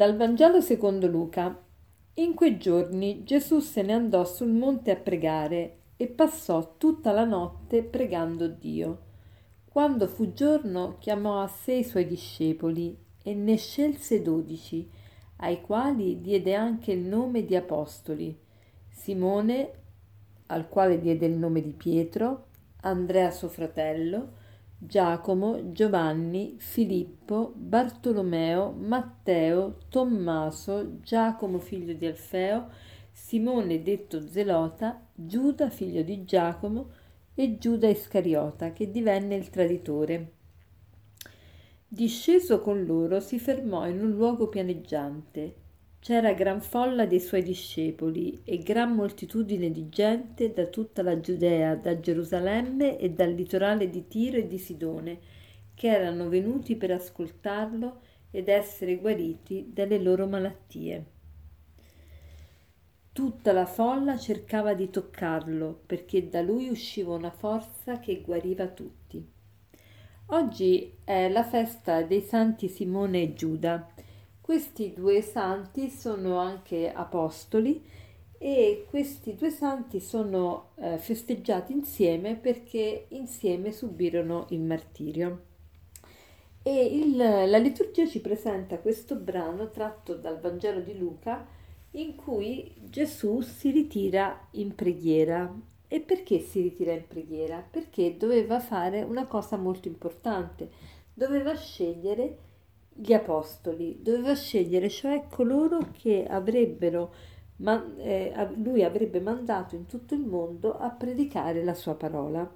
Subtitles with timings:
[0.00, 1.62] Dal Vangelo secondo Luca.
[2.14, 7.26] In quei giorni Gesù se ne andò sul monte a pregare e passò tutta la
[7.26, 9.00] notte pregando Dio.
[9.66, 14.88] Quando fu giorno chiamò a sé i suoi discepoli e ne scelse dodici,
[15.36, 18.34] ai quali diede anche il nome di apostoli.
[18.88, 19.70] Simone,
[20.46, 22.46] al quale diede il nome di Pietro,
[22.80, 24.38] Andrea suo fratello,
[24.82, 32.70] Giacomo, Giovanni, Filippo, Bartolomeo, Matteo, Tommaso, Giacomo figlio di Alfeo,
[33.12, 36.92] Simone detto Zelota, Giuda figlio di Giacomo
[37.34, 40.32] e Giuda Iscariota che divenne il traditore.
[41.86, 45.54] Disceso con loro si fermò in un luogo pianeggiante
[46.00, 51.74] c'era gran folla dei suoi discepoli e gran moltitudine di gente da tutta la Giudea,
[51.74, 55.18] da Gerusalemme e dal litorale di Tiro e di Sidone,
[55.74, 61.04] che erano venuti per ascoltarlo ed essere guariti dalle loro malattie.
[63.12, 69.22] Tutta la folla cercava di toccarlo perché da lui usciva una forza che guariva tutti.
[70.26, 73.86] Oggi è la festa dei santi Simone e Giuda
[74.50, 77.88] questi due santi sono anche apostoli
[78.36, 85.42] e questi due santi sono eh, festeggiati insieme perché insieme subirono il martirio.
[86.64, 91.46] E il, la liturgia ci presenta questo brano tratto dal Vangelo di Luca
[91.92, 95.48] in cui Gesù si ritira in preghiera.
[95.86, 97.64] E perché si ritira in preghiera?
[97.70, 100.70] Perché doveva fare una cosa molto importante,
[101.14, 102.48] doveva scegliere
[103.00, 107.14] gli apostoli, doveva scegliere cioè coloro che avrebbero,
[107.56, 112.48] ma, eh, lui avrebbe mandato in tutto il mondo a predicare la sua parola.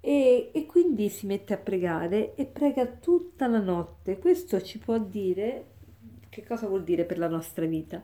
[0.00, 4.18] E, e, quindi si mette a pregare e prega tutta la notte.
[4.18, 5.72] Questo ci può dire
[6.28, 8.02] che cosa vuol dire per la nostra vita.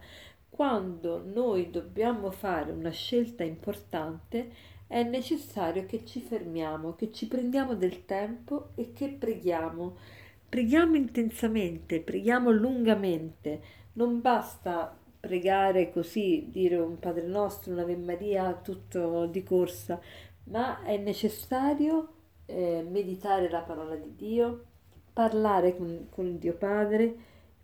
[0.49, 4.51] Quando noi dobbiamo fare una scelta importante,
[4.87, 9.97] è necessario che ci fermiamo, che ci prendiamo del tempo e che preghiamo
[10.51, 13.61] Preghiamo intensamente, preghiamo lungamente,
[13.93, 20.01] non basta pregare così, dire un Padre nostro, un'Ave Maria, tutto di corsa,
[20.47, 22.15] ma è necessario
[22.47, 24.65] eh, meditare la parola di Dio,
[25.13, 27.15] parlare con, con Dio Padre,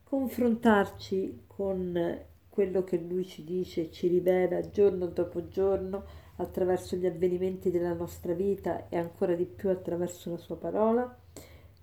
[0.05, 6.05] confrontarci con quello che Lui ci dice, ci rivela giorno dopo giorno
[6.37, 11.25] attraverso gli avvenimenti della nostra vita e ancora di più attraverso la Sua parola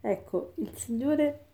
[0.05, 1.45] Ecco, il Signore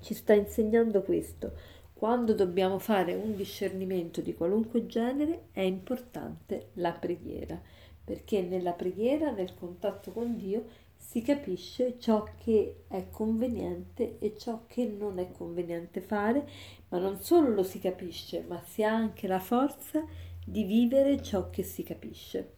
[0.00, 1.52] ci sta insegnando questo.
[1.92, 7.60] Quando dobbiamo fare un discernimento di qualunque genere è importante la preghiera,
[8.02, 10.64] perché nella preghiera, nel contatto con Dio,
[10.96, 16.48] si capisce ciò che è conveniente e ciò che non è conveniente fare,
[16.88, 20.02] ma non solo lo si capisce, ma si ha anche la forza
[20.42, 22.54] di vivere ciò che si capisce.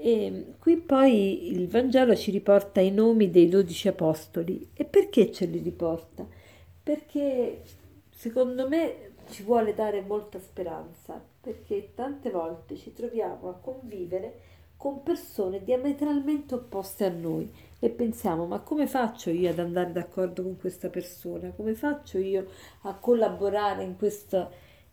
[0.00, 4.70] E qui poi il Vangelo ci riporta i nomi dei dodici apostoli.
[4.72, 6.24] E perché ce li riporta?
[6.80, 7.62] Perché
[8.10, 14.40] secondo me ci vuole dare molta speranza, perché tante volte ci troviamo a convivere
[14.76, 20.44] con persone diametralmente opposte a noi e pensiamo ma come faccio io ad andare d'accordo
[20.44, 21.50] con questa persona?
[21.50, 22.46] Come faccio io
[22.82, 24.48] a collaborare in questa,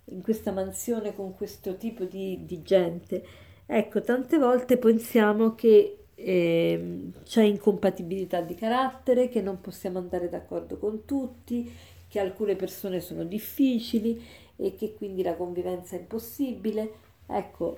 [0.05, 3.23] in questa mansione con questo tipo di, di gente?
[3.67, 10.77] Ecco, tante volte pensiamo che eh, c'è incompatibilità di carattere, che non possiamo andare d'accordo
[10.77, 11.71] con tutti,
[12.07, 14.23] che alcune persone sono difficili
[14.55, 16.91] e che quindi la convivenza è impossibile.
[17.27, 17.77] Ecco,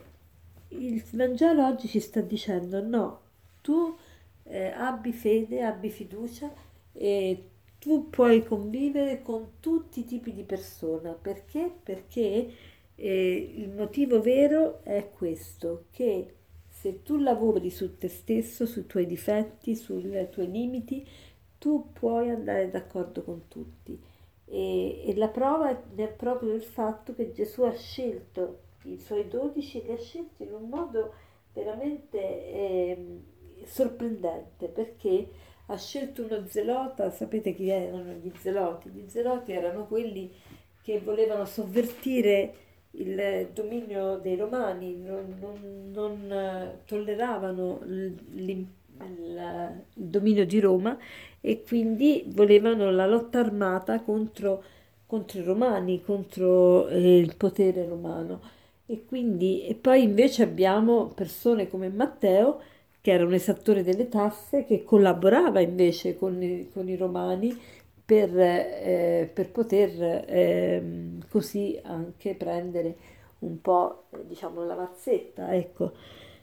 [0.69, 3.21] il Vangelo oggi ci sta dicendo no,
[3.61, 3.95] tu
[4.43, 6.51] eh, abbi fede, abbi fiducia
[6.91, 7.49] e
[7.79, 11.11] tu puoi convivere con tutti i tipi di persona.
[11.13, 11.71] Perché?
[11.83, 12.51] Perché
[12.99, 16.33] e il motivo vero è questo, che
[16.67, 21.07] se tu lavori su te stesso, sui tuoi difetti, sui tuoi limiti,
[21.59, 24.01] tu puoi andare d'accordo con tutti.
[24.45, 29.83] E, e la prova è proprio il fatto che Gesù ha scelto i suoi dodici,
[29.83, 31.13] li ha scelti in un modo
[31.53, 33.21] veramente eh,
[33.65, 35.29] sorprendente, perché
[35.67, 38.89] ha scelto uno zelota, sapete chi erano gli zeloti?
[38.89, 40.33] Gli zeloti erano quelli
[40.81, 48.67] che volevano sovvertire il dominio dei romani, non, non, non eh, tolleravano il, il,
[49.93, 50.97] dominio di Roma
[51.39, 54.63] e quindi volevano la lotta armata contro,
[55.05, 58.41] contro i romani, contro eh, il potere romano.
[58.85, 62.61] E, quindi, e poi invece abbiamo persone come Matteo,
[63.01, 67.55] che era un esattore delle tasse, che collaborava invece con con i romani
[68.07, 70.81] per, eh, per poter eh,
[71.37, 72.97] così anche prendere
[73.39, 75.91] un po' diciamo la mazzetta, ecco.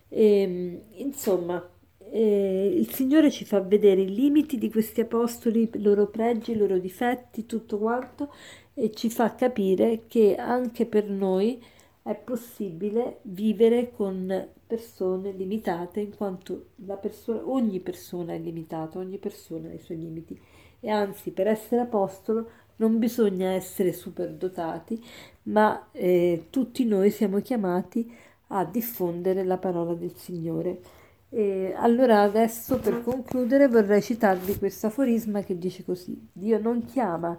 [0.09, 1.69] E, ehm, insomma,
[2.11, 6.57] eh, il Signore ci fa vedere i limiti di questi apostoli, i loro pregi, i
[6.57, 8.33] loro difetti, tutto quanto,
[8.75, 11.61] e ci fa capire che anche per noi
[12.03, 16.67] è possibile vivere con persone limitate, in quanto
[17.01, 20.41] persona, ogni persona è limitata, ogni persona ha i suoi limiti.
[20.81, 25.03] E anzi, per essere apostolo non bisogna essere superdotati,
[25.45, 28.13] ma eh, tutti noi siamo chiamati
[28.49, 30.81] a diffondere la parola del Signore.
[31.29, 37.37] E allora adesso per concludere vorrei citarvi questo aforisma che dice così, Dio non chiama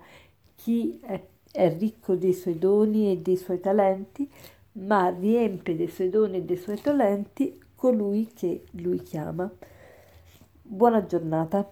[0.55, 1.21] chi è,
[1.51, 4.29] è ricco dei suoi doni e dei suoi talenti,
[4.73, 9.49] ma riempie dei suoi doni e dei suoi talenti colui che lui chiama.
[10.61, 11.71] Buona giornata.